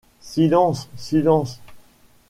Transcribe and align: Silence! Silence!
Silence! 0.19 0.89
Silence! 0.95 1.59